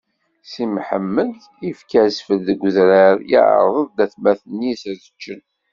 Si 0.51 0.65
Mḥemmed 0.75 1.31
ifka 1.69 1.99
asfel 2.07 2.39
deg 2.47 2.59
udrar, 2.67 3.15
iɛreḍ-d 3.35 3.97
atmaten-is 4.05 4.83
ad 4.91 5.01
ččen. 5.15 5.41